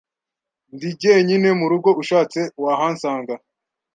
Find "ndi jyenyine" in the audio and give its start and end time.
0.75-1.49